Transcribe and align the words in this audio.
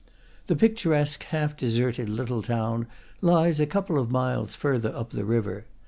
The 0.47 0.55
picturesque, 0.55 1.25
half 1.25 1.55
deserted 1.55 2.09
little 2.09 2.41
town 2.41 2.87
lies 3.21 3.59
a 3.59 3.67
couple 3.67 3.99
of 3.99 4.09
miles 4.09 4.55
further 4.55 4.91
up 4.95 5.11
the 5.11 5.25
river. 5.25 5.65